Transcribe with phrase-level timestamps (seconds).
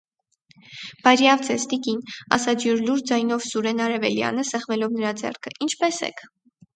[1.07, 1.99] -Բարյավ ձեզ, տիկին,-
[2.37, 6.25] ասաց յուր լուրջ ձայնով Սուրեն Արևելյանը, սեղմելով նրա ձեռքը,- ինչպե՞ս եք: